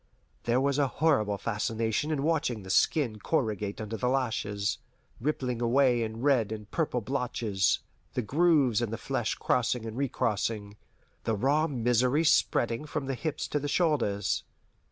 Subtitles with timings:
[0.45, 4.79] There was a horrible fascination in watching the skin corrugate under the lashes,
[5.19, 7.81] rippling away in red and purple blotches,
[8.15, 10.75] the grooves in the flesh crossing and recrossing,
[11.25, 14.43] the raw misery spreading from the hips to the shoulders.